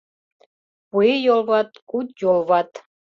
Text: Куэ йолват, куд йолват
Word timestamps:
Куэ 0.91 1.11
йолват, 1.25 1.69
куд 1.89 2.07
йолват 2.21 2.69